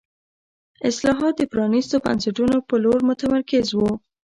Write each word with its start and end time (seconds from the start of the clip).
اصلاحات 0.89 1.33
د 1.37 1.41
پرانیستو 1.51 1.95
بنسټونو 2.05 2.57
په 2.67 2.75
لور 2.83 2.99
متمرکز 3.09 3.67
وو. 3.77 3.91